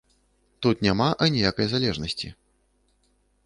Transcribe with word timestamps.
Тут 0.65 0.81
няма 0.87 1.09
аніякай 1.27 1.67
залежнасці. 1.77 2.27